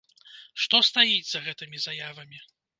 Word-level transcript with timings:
Што 0.63 0.79
стаіць 0.89 1.29
за 1.29 1.43
гэтымі 1.45 1.85
заявамі? 1.87 2.45